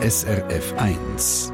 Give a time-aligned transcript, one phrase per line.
[0.00, 1.52] SRF 1.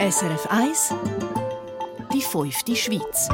[0.00, 0.94] SRF 1
[2.14, 3.28] Die fünfte Schweiz.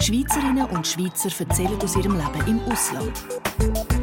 [0.00, 3.95] Schweizerinnen und Schweizer erzählen aus ihrem Leben im Ausland.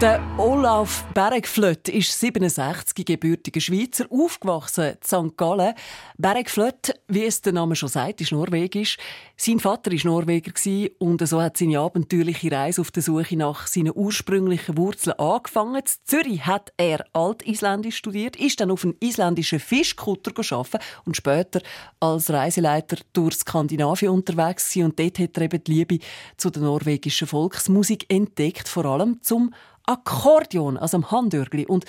[0.00, 5.36] Der Olaf Bergflöt ist 67 gebürtiger Schweizer, aufgewachsen in St.
[5.36, 5.74] Gallen.
[6.16, 8.96] Bergflöt, wie es der Name schon sagt, ist norwegisch.
[9.36, 10.52] Sein Vater war Norweger
[11.00, 15.76] und so hat seine abenteuerliche Reise auf der Suche nach seinen ursprünglichen Wurzeln angefangen.
[15.76, 21.60] In Zürich hat er Altisländisch studiert, ist dann auf einen isländischen Fischkutter arbeiten und später
[22.00, 25.98] als Reiseleiter durch Skandinavien unterwegs und dort hat er eben die Liebe
[26.38, 29.52] zu der norwegischen Volksmusik entdeckt, vor allem zum
[29.90, 31.66] Akkordeon, also am Handörgli.
[31.66, 31.84] Und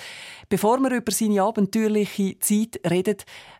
[0.48, 3.16] bevor wir über seine abenteuerliche Zeit reden,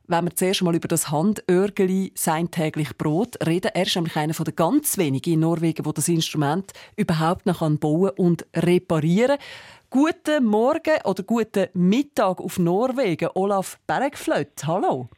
[0.09, 3.71] wenn wir zuerst mal über das Handörgeli sein täglich Brot reden.
[3.75, 8.11] Er ist nämlich einer der ganz wenigen in Norwegen, der das Instrument überhaupt noch bauen
[8.17, 9.47] und reparieren kann.
[9.91, 14.53] Guten Morgen oder guten Mittag auf Norwegen, Olaf Bergflöt.
[14.67, 15.09] Hallo.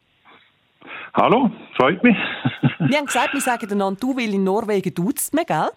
[1.13, 2.17] Hallo, freut mich.
[2.79, 5.69] wir haben gesagt, wir sagen einander, du, weil in Norwegen duzt man, gell?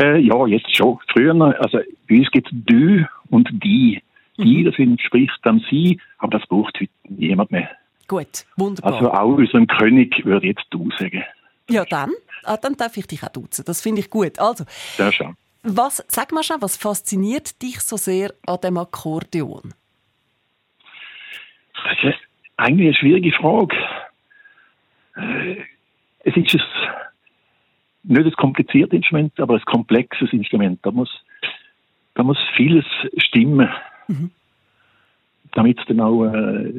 [0.00, 0.98] Äh, ja, jetzt schon.
[1.12, 4.02] Früher, also bei uns gibt es du und die.
[4.38, 4.64] Die, mhm.
[4.66, 7.68] das entspricht dann sie, aber das braucht heute niemand mehr.
[8.06, 8.94] Gut, wunderbar.
[8.94, 11.24] Also auch unserem König würde jetzt du sagen.
[11.68, 12.12] Ja, dann,
[12.44, 13.64] ah, dann darf ich dich auch duzen.
[13.66, 14.38] Das finde ich gut.
[14.38, 14.64] Also,
[14.96, 15.36] Sehr schön.
[15.64, 19.74] Was, sag mal schon, was fasziniert dich so sehr an dem Akkordeon?
[21.84, 22.18] Das ist
[22.56, 23.76] eigentlich eine schwierige Frage.
[25.16, 25.56] Äh,
[26.20, 26.46] es ist ein
[28.08, 30.80] nicht ein kompliziertes Instrument, aber ein komplexes Instrument.
[30.82, 31.10] Da muss,
[32.14, 32.84] da muss vieles
[33.18, 33.68] stimmen,
[34.08, 34.30] mhm.
[35.52, 36.72] damit es dann auch äh,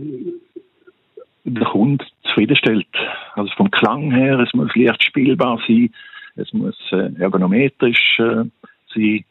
[1.46, 2.88] der Kunde zufriedenstellt.
[3.36, 5.94] Also vom Klang her, es muss leicht spielbar sein,
[6.36, 8.46] es muss äh, ergonometrisch äh,
[8.94, 9.26] sein.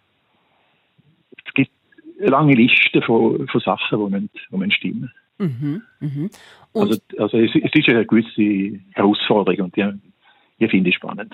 [1.44, 1.70] Es gibt
[2.20, 5.12] eine lange Liste von, von Sachen, die müssen, die müssen stimmen.
[5.38, 6.28] Mhm, mh.
[6.74, 9.89] also, also es, es, ist eine gewisse Herausforderung und die,
[10.58, 11.33] die finde ich spannend.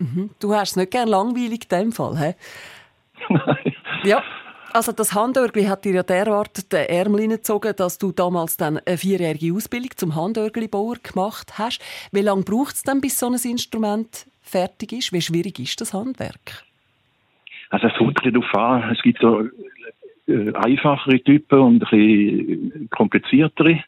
[0.00, 0.30] Mhm.
[0.40, 2.34] Du hast es nicht gern langweilig in dem Fall, hä?
[3.28, 3.74] Nein.
[4.04, 4.22] Ja.
[4.72, 8.96] Also das Handörgli hat dir ja derart den Ärmel hineingezogen, dass du damals dann eine
[8.96, 11.80] vierjährige Ausbildung zum Handörglibauer gemacht hast.
[12.12, 15.12] Wie lange braucht es dann, bis so ein Instrument fertig ist?
[15.12, 16.64] Wie schwierig ist das Handwerk?
[17.70, 18.92] Also es kommt darauf an.
[18.92, 19.42] Es gibt so
[20.28, 23.82] äh, einfachere Typen und ein bisschen kompliziertere.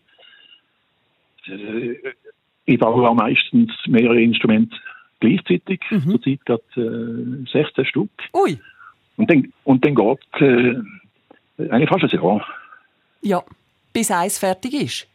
[1.47, 1.95] Äh,
[2.65, 4.77] ich baue auch meistens mehrere Instrumente
[5.23, 6.11] gleichzeitig, mhm.
[6.11, 8.11] zurzeit gerade äh, 16 Stück.
[8.35, 8.59] Ui.
[9.17, 10.75] Und dann, und dann geht äh,
[11.71, 12.45] eigentlich fast ein Jahr.
[13.23, 13.43] Ja,
[13.93, 15.09] bis eins fertig ist.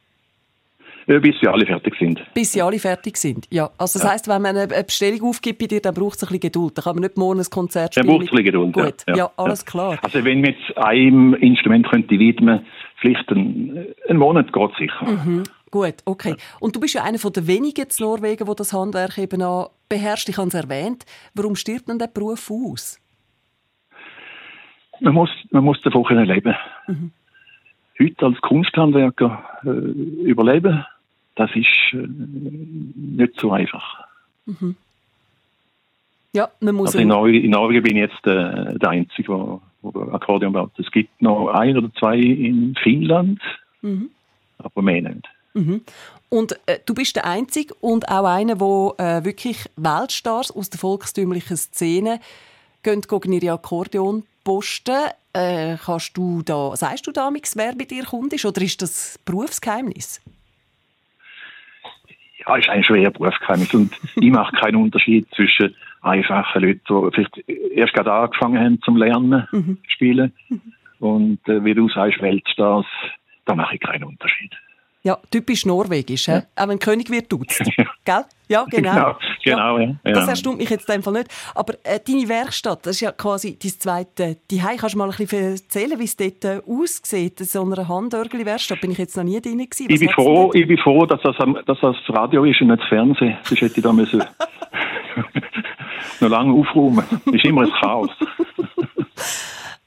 [1.07, 2.21] Ja, bis sie alle fertig sind.
[2.33, 3.69] Bis sie alle fertig sind, ja.
[3.77, 4.11] Also das ja.
[4.11, 6.77] heisst, wenn man eine Bestellung aufgibt bei dir, dann braucht es ein bisschen Geduld.
[6.77, 8.07] Dann kann man nicht morgen ein Konzert spielen.
[8.07, 9.97] Dann braucht es ein bisschen Geduld, Gut, ja, ja alles klar.
[10.01, 12.65] Also wenn man jetzt einem Instrument könnte widmen,
[12.97, 15.05] vielleicht einen, einen Monat geht es sicher.
[15.05, 15.43] Mhm.
[15.71, 16.35] Gut, okay.
[16.59, 20.29] Und du bist ja einer der wenigen in Norwegen, der das Handwerk eben auch beherrscht.
[20.29, 21.05] Ich habe es erwähnt.
[21.33, 22.99] Warum stirbt denn der Beruf aus?
[24.99, 26.55] Man muss, man muss davon leben
[26.87, 27.11] mhm.
[27.99, 30.85] Heute als Kunsthandwerker äh, überleben,
[31.35, 32.07] das ist äh,
[32.95, 34.05] nicht so einfach.
[34.45, 34.75] Mhm.
[36.33, 36.89] Ja, man muss...
[36.89, 40.77] Also in, Norwegen, in Norwegen bin ich jetzt äh, der Einzige, der Akkordeon baut.
[40.77, 43.41] Es gibt noch ein oder zwei in Finnland,
[43.81, 44.11] mhm.
[44.59, 45.27] aber mehr nicht.
[45.57, 45.81] Mhm.
[46.29, 50.79] Und äh, du bist der Einzige und auch einer, der äh, wirklich Weltstars aus der
[50.79, 52.19] volkstümlichen Szene
[52.83, 55.09] gehen gegen ihre Akkordeon posten.
[55.33, 60.21] Äh, kannst du da, sagst du damals, wer bei dir kommt oder ist das Berufsgeheimnis?
[62.39, 67.49] Ja, ist ein schwerer Berufsgeheimnis und ich mache keinen Unterschied zwischen einfachen Leuten, die vielleicht
[67.71, 69.77] erst gerade angefangen haben zum Lernen, mhm.
[69.87, 70.61] spielen mhm.
[70.99, 72.85] und äh, wie du sagst, Weltstars,
[73.45, 74.53] da mache ich keinen Unterschied.
[75.03, 76.27] Ja, typisch norwegisch.
[76.27, 76.43] Ja.
[76.55, 77.57] Auch wenn König wird, tut's.
[78.05, 78.25] Gell?
[78.49, 78.93] Ja, genau.
[78.93, 79.95] Genau, genau ja.
[80.05, 80.11] ja.
[80.11, 81.27] Das erstaunt mich jetzt in dem Fall nicht.
[81.53, 85.15] Aber äh, deine Werkstatt, das ist ja quasi dein zweite Die Kannst du mal ein
[85.15, 88.81] bisschen erzählen, wie es dort äh, aussieht, so einer Handörgeli-Werkstatt?
[88.81, 89.87] Bin ich jetzt noch nie drin gewesen.
[89.89, 91.35] ich bin, froh, ich bin froh, dass das,
[91.65, 93.37] dass das Radio ist und nicht das Fernsehen.
[93.43, 94.23] Sonst hätte ich da müssen
[96.21, 97.03] noch lange aufräumen.
[97.25, 98.11] Das ist immer ein Chaos.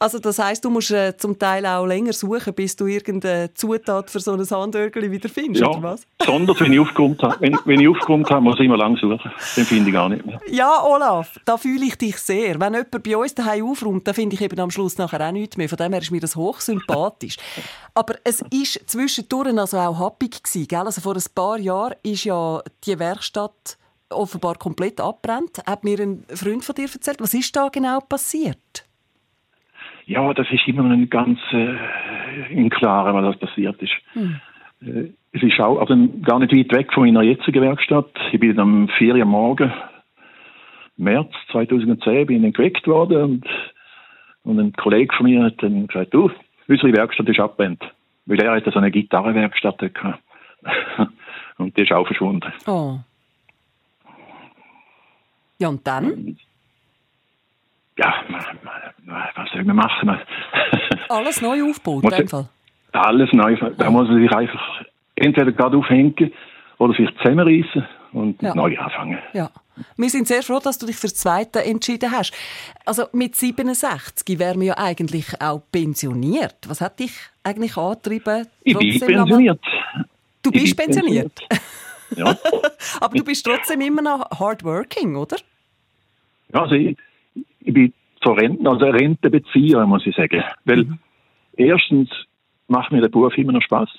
[0.02, 4.10] Also das heißt, du musst äh, zum Teil auch länger suchen, bis du irgendeine Zutat
[4.10, 6.06] für so ein Handörgeli wieder findest, ja, oder was?
[6.16, 7.36] Besonders wenn ich aufgeräumt habe.
[7.40, 9.20] Wenn, wenn ich aufgeräumt habe, muss ich immer lang suchen.
[9.56, 10.40] Den finde ich gar nicht mehr.
[10.48, 12.58] Ja, Olaf, da fühle ich dich sehr.
[12.58, 15.58] Wenn jemand bei uns daheim aufräumt, dann finde ich eben am Schluss nachher auch nichts
[15.58, 15.68] mehr.
[15.68, 17.36] Von dem her ist mir das hochsympathisch.
[17.94, 20.78] Aber es ist zwischendurch also auch happig gewesen, gell?
[20.78, 23.76] Also vor ein paar Jahren ist ja die Werkstatt
[24.08, 27.20] offenbar komplett abbrennt, hat mir ein Freund von dir erzählt.
[27.20, 28.86] Was ist da genau passiert?
[30.10, 31.76] Ja, das ist immer noch nicht ganz äh,
[32.50, 33.92] im Klaren, was passiert ist.
[34.14, 34.40] Hm.
[34.82, 38.10] Äh, es ist auch also gar nicht weit weg von meiner jetzigen Werkstatt.
[38.32, 39.72] Ich bin am 4 Uhr morgen,
[40.96, 43.46] März 2010, bin ich geweckt worden und,
[44.42, 46.28] und ein Kollege von mir hat dann gesagt, du,
[46.66, 47.84] unsere Werkstatt ist abbrennt.
[48.26, 50.24] Weil er hatte so eine Gitarrenwerkstatt gehabt.
[51.58, 52.52] und die ist auch verschwunden.
[52.66, 52.98] Oh.
[55.60, 56.36] Ja, und dann?
[57.96, 58.24] Ja,
[59.10, 60.10] was soll man machen?
[61.08, 62.48] Alles neu aufgebaut, in dem Fall?
[62.92, 63.56] Alles neu.
[63.76, 64.84] Da muss man sich einfach
[65.16, 66.32] entweder gerade aufhängen
[66.78, 68.54] oder sich zusammenreißen und ja.
[68.54, 69.18] neu anfangen.
[69.32, 69.50] Ja.
[69.96, 72.32] Wir sind sehr froh, dass du dich für das Zweite entschieden hast.
[72.84, 76.56] Also mit 67 wären wir ja eigentlich auch pensioniert.
[76.66, 78.46] Was hat dich eigentlich angetrieben?
[78.62, 79.60] Ich bin pensioniert.
[80.42, 81.32] Du bist pensioniert?
[81.48, 81.66] pensioniert.
[82.16, 82.36] ja.
[83.00, 85.36] Aber du bist trotzdem immer noch hardworking, oder?
[86.52, 86.96] Ja, also ich,
[87.60, 87.92] ich bin
[88.22, 90.42] zur Rente, also Rentebezieher, muss ich sagen.
[90.64, 90.98] Weil mhm.
[91.56, 92.10] erstens
[92.68, 93.90] macht mir der Beruf immer noch Spaß.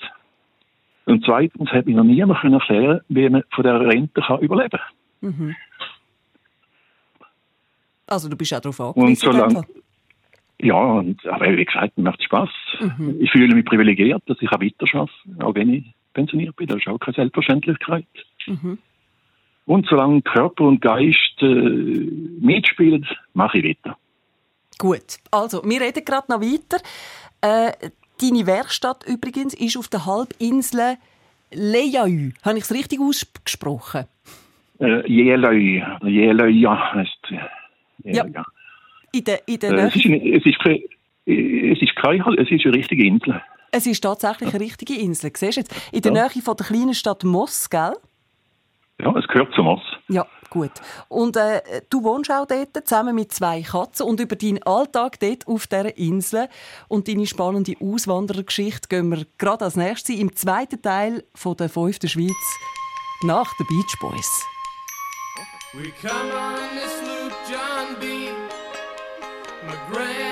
[1.04, 5.30] Und zweitens habe ich noch niemand erklären wie man von der Rente kann überleben kann.
[5.30, 5.56] Mhm.
[8.06, 9.28] Also du bist auch darauf angewiesen?
[9.28, 9.66] Und solange,
[10.60, 12.50] ja, und, aber wie gesagt, mir macht Spaß.
[12.80, 13.16] Mhm.
[13.20, 15.10] Ich fühle mich privilegiert, dass ich weiter arbeite,
[15.40, 15.84] auch wenn ich
[16.14, 16.68] pensioniert bin.
[16.68, 18.06] Das ist auch keine Selbstverständlichkeit.
[18.46, 18.78] Mhm.
[19.64, 23.96] Und solange Körper und Geist äh, mitspielen, mache ich weiter.
[24.78, 26.78] Gut, also wir reden gerade noch weiter.
[27.40, 27.90] Äh,
[28.20, 30.96] Deine Werkstatt übrigens ist auf der Halbinsel
[31.50, 32.30] Lejaü.
[32.44, 34.06] Habe ich es richtig ausgesprochen?
[34.78, 35.82] Äh, Jelöy.
[36.60, 37.32] ja, heißt
[38.04, 38.26] ja.
[38.26, 38.44] ja.
[39.12, 40.56] In der, in der äh, es, ist es, ist
[41.26, 43.42] es ist keine, es ist eine richtige Insel.
[43.70, 45.32] Es ist tatsächlich eine richtige Insel.
[45.34, 45.92] Siehst du jetzt?
[45.92, 46.22] In der ja.
[46.22, 47.94] Nähe von der kleinen Stadt Moss, gell?
[49.00, 49.82] Ja, es gehört zu Moss.
[50.08, 50.72] Ja, gut.
[51.08, 55.48] Und äh, du wohnst auch dort zusammen mit zwei Katzen und über deinen Alltag dort
[55.48, 56.48] auf dieser Insel
[56.88, 62.08] und deine spannende Auswanderergeschichte gehen wir gerade als nächstes im zweiten Teil von der fünften
[62.08, 62.30] Schweiz
[63.22, 64.46] nach den Beach Boys.
[65.74, 68.30] We come on this loop, John B.
[69.66, 70.31] My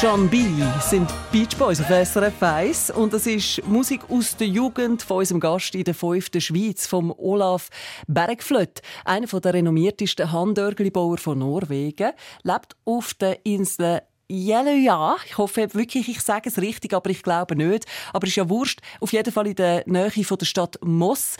[0.00, 0.44] John B.
[0.80, 5.40] sind Beach Boys auf SRF 1 und das ist Musik aus der Jugend von unserem
[5.40, 7.68] Gast in der fünften Schweiz, vom Olaf
[8.06, 12.12] Bergflöt, einer der renommiertesten Handörgelbauer von Norwegen,
[12.44, 17.56] lebt auf der Insel ja, ich hoffe wirklich, ich sage es richtig, aber ich glaube
[17.56, 17.86] nicht.
[18.12, 18.80] Aber ist ja wurscht.
[19.00, 21.38] Auf jeden Fall in der Nähe von der Stadt Moss.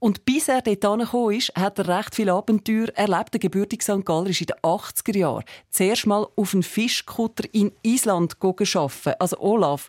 [0.00, 3.34] Und bis er dort angekommen ist, hat er recht viele Abenteuer erlebt.
[3.34, 4.04] Der gebürtige St.
[4.04, 9.12] Galler ist in den 80er Jahren zuerst mal auf einen Fischkutter in Island arbeiten.
[9.18, 9.88] Also Olaf,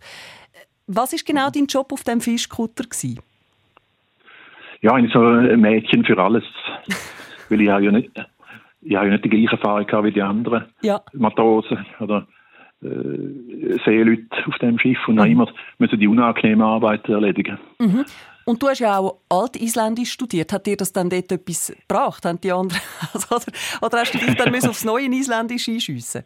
[0.86, 3.20] was ist genau dein Job auf dem Fischkutter gewesen?
[4.82, 6.44] Ja, ein so ein Mädchen für alles.
[7.50, 8.12] Weil ich habe ja nicht,
[8.82, 11.02] ich habe ja nicht die gleiche Erfahrung wie die anderen ja.
[11.14, 12.28] Matrosen oder
[12.84, 15.26] äh, Seeleute auf dem Schiff und mhm.
[15.26, 17.58] immer müssen die unangenehme Arbeit erledigen.
[17.80, 18.06] Mhm.
[18.46, 20.52] Und du hast ja auch Altisländisch studiert.
[20.52, 22.26] Hat dir das dann dort etwas gebracht?
[22.26, 22.82] Haben die anderen,
[23.14, 23.46] also, oder,
[23.82, 26.24] oder hast du dich dann aufs neue Isländisch einschiessen?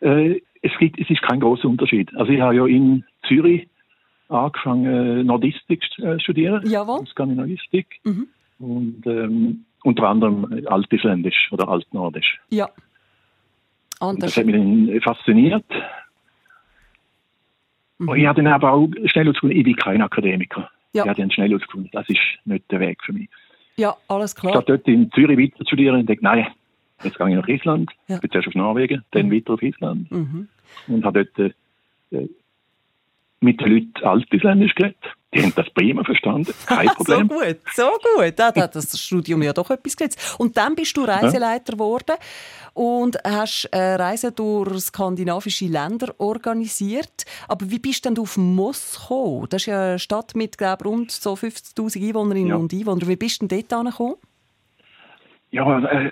[0.00, 2.14] Äh, es, gibt, es ist kein großer Unterschied.
[2.16, 3.68] Also ich habe ja in Zürich
[4.28, 6.68] angefangen, Nordistik zu äh, studieren.
[6.68, 7.06] Jawohl.
[7.06, 8.00] Skandinavistik.
[8.04, 8.28] Mhm.
[8.58, 12.40] Und ähm, unter anderem Altisländisch oder Altnordisch.
[12.50, 12.68] Ja.
[14.00, 15.64] Und das hat mich dann fasziniert.
[17.98, 18.08] Mhm.
[18.08, 20.70] Und ich habe dann aber auch schnell herausgefunden, ich bin kein Akademiker.
[20.92, 21.04] Ja.
[21.04, 23.28] Ich habe dann schnell herausgefunden, das ist nicht der Weg für mich.
[23.76, 24.54] Ja, alles klar.
[24.54, 26.46] Statt dort in Zürich weiter zu studieren, denke ich, nein,
[27.02, 28.18] jetzt gehe ich nach Island, ja.
[28.18, 29.32] bin zuerst auf Norwegen, dann mhm.
[29.32, 30.10] weiter auf Island.
[30.10, 30.48] Mhm.
[30.88, 31.52] Und habe dort
[32.10, 32.28] äh,
[33.40, 34.96] mit den Leuten Altisländisch geredet.
[35.36, 37.28] Die haben das prima verstanden, kein Problem.
[37.28, 38.38] so gut, so gut.
[38.38, 40.36] Da hat das Studium ja doch etwas gesetzt.
[40.38, 42.16] Und dann bist du Reiseleiter geworden
[42.74, 47.24] und hast äh, Reisen durch skandinavische Länder organisiert.
[47.48, 49.46] Aber wie bist du denn auf Moss gekommen?
[49.50, 52.56] Das ist ja eine Stadt mit glaub, rund so 50'000 Einwohnerinnen ja.
[52.56, 53.08] und Einwohnern.
[53.08, 54.16] Wie bist du denn dort angekommen?
[55.50, 56.10] Ja, äh,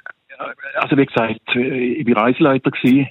[0.76, 2.70] also wie gesagt, äh, ich war Reiseleiter.
[2.70, 3.08] Gewesen,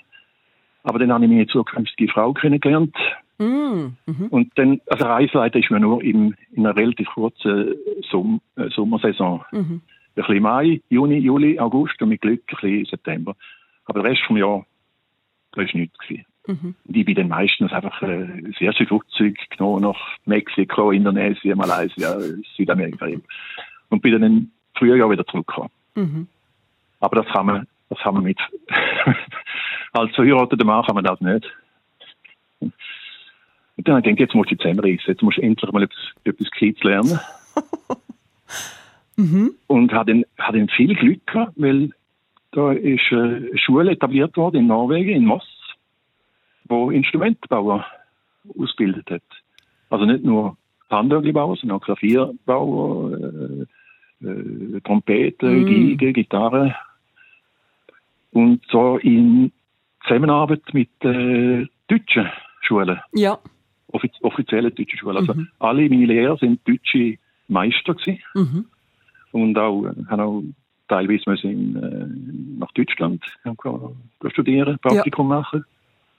[0.83, 2.95] aber dann habe ich meine zukünftige Frau kennengelernt.
[3.43, 4.27] Mm, mhm.
[4.29, 7.75] Und dann, also Reiseleiter ist mir nur im, in einer relativ kurzen
[8.09, 9.43] Som äh, Sommersaison.
[9.51, 9.81] Mhm.
[9.81, 9.81] Ein
[10.15, 13.35] bisschen Mai, Juni, Juli, August und mit Glück ein bisschen September.
[13.85, 14.65] Aber der Rest vom Jahr,
[15.51, 15.97] da war nichts.
[15.99, 16.25] Gewesen.
[16.47, 16.75] Mhm.
[16.85, 18.27] Ich bin dann meistens einfach äh,
[18.59, 22.17] sehr viel Flugzeug genommen nach Mexiko, Indonesien, Malaysia,
[22.55, 23.07] Südamerika.
[23.89, 25.69] Und bin dann im Frühjahr wieder zurückgekommen.
[25.95, 26.27] Mhm.
[26.99, 28.39] Aber das haben wir, das haben wir mit,
[29.93, 31.51] als verheirateter Mann kann man das nicht.
[33.75, 36.11] Und dann habe ich gedacht, jetzt musst du zusammenreißen, jetzt musst du endlich mal etwas,
[36.23, 37.19] etwas Kids lernen.
[39.17, 39.51] mhm.
[39.67, 41.89] Und habe dann, viel Glück gehabt, weil
[42.51, 45.47] da ist eine Schule etabliert worden in Norwegen, in Moss,
[46.65, 47.85] wo Instrumentbauer
[48.57, 49.23] ausgebildet hat.
[49.89, 50.55] Also nicht nur
[50.89, 53.17] Handwerkbauer, sondern auch Klavierbauer,
[54.21, 55.65] äh, äh, Trompete, mm.
[55.97, 56.75] Geige, Gitarre.
[58.31, 59.51] Und so in
[60.03, 62.29] Zusammenarbeit mit äh, deutschen
[62.61, 62.99] Schulen.
[63.13, 63.39] Ja
[63.93, 65.19] offiz offizielle deutsche Schule.
[65.19, 65.47] Also mhm.
[65.59, 68.19] alle meine Lehrer sind deutsche Meister gewesen.
[68.33, 68.65] Mhm.
[69.31, 70.43] Und auch, äh, haben auch
[70.87, 73.23] teilweise müssen in, äh, nach Deutschland
[74.31, 75.39] studieren, Praktikum ja.
[75.39, 75.65] machen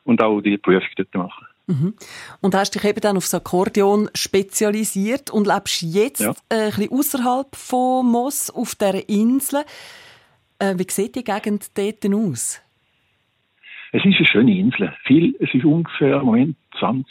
[0.05, 1.47] und auch die Prüfung dort machen.
[1.67, 1.95] Mhm.
[2.41, 6.35] Und hast dich eben dann aufs Akkordeon spezialisiert und lebst jetzt ja.
[6.51, 9.65] äh, ein bisschen außerhalb von Moss auf dieser Insel.
[10.59, 12.61] Äh, wie sieht die Gegend dort aus?
[13.95, 14.93] Es ist eine schöne Insel.
[15.05, 17.07] Viel, es ist ungefähr im Moment 20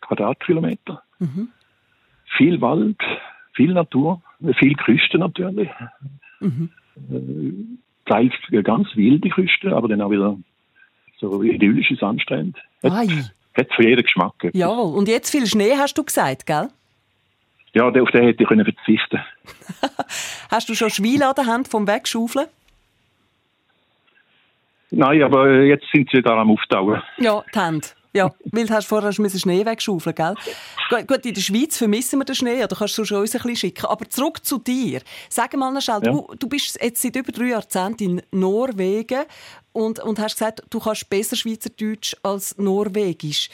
[0.00, 1.02] Quadratkilometer.
[1.18, 1.48] Mhm.
[2.38, 2.96] Viel Wald,
[3.52, 4.22] viel Natur,
[4.58, 5.68] viel Küste natürlich.
[6.40, 6.70] Mhm.
[7.10, 8.32] Äh, teils
[8.64, 10.38] ganz wilde Küste, aber dann auch wieder
[11.20, 12.58] so idyllische Sandstrände.
[12.82, 13.08] Hat,
[13.54, 14.32] hat für jeden Geschmack.
[14.54, 16.68] Ja, und jetzt viel Schnee, hast du gesagt, gell?
[17.74, 19.20] Ja, auf den hätte ich verzichten
[20.50, 22.46] Hast du schon Schweine an der Hand vom Wegschaufeln?
[24.92, 27.02] Nein, aber jetzt sind sie da am Auftauen.
[27.18, 27.88] Ja, die Hände.
[28.14, 30.34] Ja, weil du hast vorher müssen Schnee wegschaufeln, gell?
[31.06, 33.56] Gut, in der Schweiz vermissen wir den Schnee, oder kannst du schon uns ein bisschen
[33.56, 33.86] schicken.
[33.86, 35.00] Aber zurück zu dir.
[35.30, 36.12] Sag mal schnell, ja.
[36.12, 39.22] du, du bist jetzt seit über drei Jahrzehnten in Norwegen
[39.72, 43.48] und, und hast gesagt, du kannst besser Schweizerdeutsch als Norwegisch.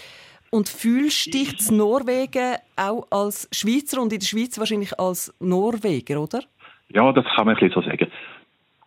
[0.50, 6.20] Und fühlst dich in Norwegen auch als Schweizer und in der Schweiz wahrscheinlich als Norweger,
[6.20, 6.40] oder?
[6.88, 8.07] Ja, das kann man ein bisschen so sagen.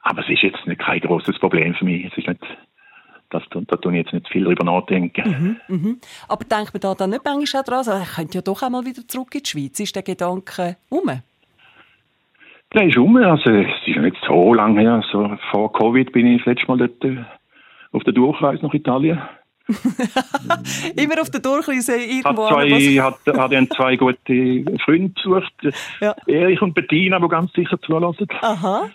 [0.04, 2.06] Aber es ist jetzt nicht kein großes Problem für mich.
[2.06, 2.42] Es ist nicht,
[3.30, 5.60] das, da tue ich jetzt nicht viel drüber nachdenken.
[5.70, 6.02] Mhm, mhm.
[6.28, 8.86] Aber denkt man da dann nicht manchmal auch dran, also, ich könnte ja doch einmal
[8.86, 9.80] wieder zurück in die Schweiz.
[9.80, 11.10] Ist der Gedanke um?
[12.74, 13.16] Der ist um.
[13.18, 14.94] Also, es ist nicht so lange her.
[14.94, 17.24] Also, vor Covid bin ich das letzte Mal dort äh,
[17.92, 19.22] auf der Durchreise nach Italien.
[20.98, 22.50] Immer auf der Durchreise irgendwo.
[22.50, 25.54] Hat zwei, hat, hat zwei gute Freunde besucht.
[26.02, 26.16] Ja.
[26.26, 28.28] Erich und Bettina, die ganz sicher zulassen.
[28.42, 28.90] Aha.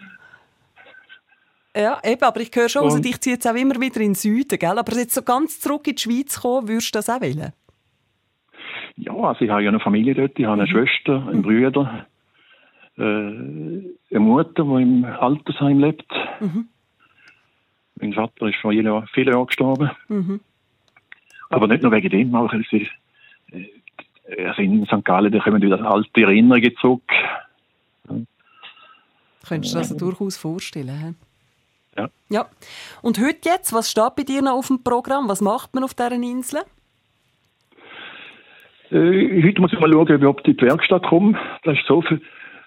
[1.76, 4.14] Ja, eben, aber ich höre schon, also dich zieht jetzt auch immer wieder in den
[4.14, 4.78] Süden, gell?
[4.78, 7.52] Aber jetzt so ganz zurück in die Schweiz kommen, würdest du das auch wollen?
[8.96, 10.68] Ja, also ich habe ja eine Familie dort, ich habe eine mhm.
[10.68, 12.06] Schwester, einen Bruder,
[12.96, 16.10] äh, eine Mutter, die im Altersheim lebt.
[16.40, 16.68] Mhm.
[18.00, 19.90] Mein Vater ist vor vielen Jahren gestorben.
[20.08, 20.40] Mhm.
[21.50, 25.04] Aber nicht nur wegen dem, auch ist, äh, also in St.
[25.04, 27.02] Gallen, da kommen wieder alte Erinnerungen zurück.
[29.46, 31.16] Könntest du dir das also durchaus vorstellen?
[31.96, 32.08] Ja.
[32.28, 32.46] ja.
[33.02, 35.28] Und heute jetzt, was steht bei dir noch auf dem Programm?
[35.28, 36.64] Was macht man auf diesen Inseln?
[38.90, 41.38] Äh, heute muss ich mal schauen, ob ich auf die Werkstatt komme.
[41.64, 42.20] Da ist so viel.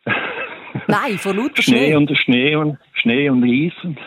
[0.87, 1.87] Nein, von lauter Schnee.
[1.87, 3.73] Schnee und Schnee und Schnee und Eis.
[3.83, 3.97] Und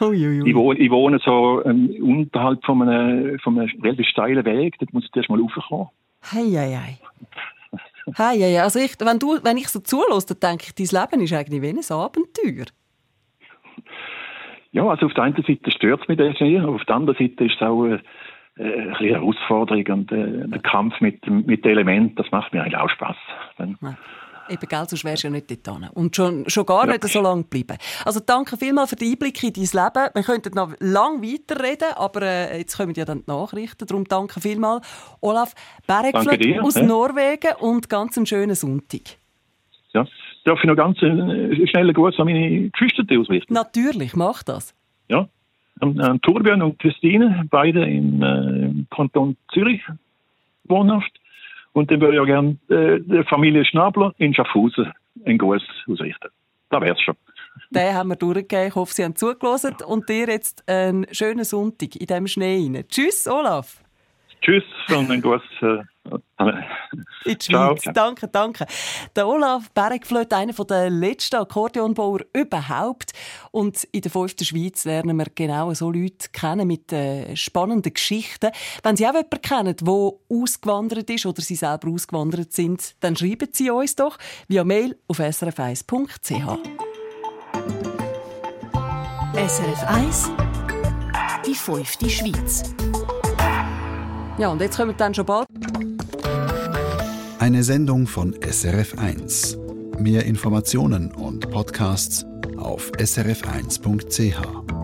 [0.00, 0.48] Uiuiui.
[0.48, 4.76] Ich, wohne, ich wohne so ähm, unterhalb von einem, von einem relativ steilen Weg.
[4.78, 5.88] Dort muss ich erst mal raufkommen.
[6.32, 6.98] Hei, hei, hei.
[8.16, 8.62] hei, hei.
[8.62, 11.62] Also ich, wenn, du, wenn ich so zulasse, dann denke ich, dein Leben ist eigentlich
[11.62, 12.66] wie ein Abenteuer.
[14.72, 17.44] Ja, also auf der einen Seite stört es mich das sehr, auf der anderen Seite
[17.44, 17.98] ist es auch äh,
[18.56, 22.76] äh eine Herausforderung und äh, der Kampf mit, mit den Elementen, das macht mir eigentlich
[22.76, 23.16] auch Spass.
[23.58, 23.96] Dann, ja.
[24.50, 25.90] Eben, gell, sonst wärst du ja nicht dort.
[25.94, 26.92] Und schon, schon gar ja.
[26.92, 27.78] nicht so lange bleiben.
[28.04, 30.10] Also danke vielmals für den Einblick in dein Leben.
[30.14, 33.86] Wir könnten noch lange weiterreden, aber äh, jetzt kommen ja dann die Nachrichten.
[33.86, 34.84] Darum danke vielmals.
[35.20, 35.54] Olaf
[35.86, 36.82] Beregflöt aus ja.
[36.82, 39.02] Norwegen und ganz einen schönen Sonntag.
[39.92, 40.04] Ja.
[40.44, 43.52] Darf ich noch ganz äh, schnell einen Gruß an meine Geschwister ausrichten?
[43.52, 44.74] Natürlich, mach das.
[45.08, 45.28] Ja.
[45.80, 49.82] An, an Torbjörn und Christine, beide im, äh, im Kanton Zürich
[50.64, 51.12] wohnhaft.
[51.72, 54.92] Und dann würde ich auch gerne äh, der Familie Schnabler in Schaffhausen
[55.24, 56.28] einen Gruß ausrichten.
[56.70, 57.16] Da wäre es schon.
[57.70, 58.68] Den haben wir durchgegeben.
[58.68, 59.76] Ich hoffe, Sie haben zugelassen.
[59.86, 62.84] Und dir jetzt einen schönen Sonntag in diesem Schnee rein.
[62.88, 63.79] Tschüss, Olaf.
[64.42, 65.42] Tschüss und einen Gruß.
[65.60, 65.82] Äh,
[67.24, 67.82] in die Schweiz.
[67.82, 67.92] Ciao.
[67.92, 68.66] Danke, danke.
[69.14, 73.12] Der Olaf Bergflöt, einer der letzten Akkordeonbauer überhaupt.
[73.50, 78.50] Und in der fünften Schweiz lernen wir genau so Leute kennen mit äh, spannenden Geschichten.
[78.82, 83.48] Wenn Sie auch jemanden kennen, der ausgewandert ist oder Sie selber ausgewandert sind, dann schreiben
[83.52, 84.16] Sie uns doch
[84.48, 86.58] via Mail auf srf1.ch.
[89.34, 90.30] SRF 1
[91.46, 92.74] Die fünfte Schweiz.
[94.40, 95.46] Ja, und jetzt kommen wir dann schon bald.
[97.38, 100.00] Eine Sendung von SRF1.
[100.00, 102.24] Mehr Informationen und Podcasts
[102.56, 104.79] auf srf1.ch.